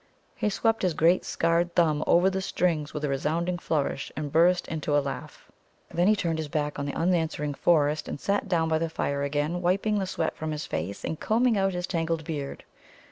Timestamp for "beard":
12.23-12.63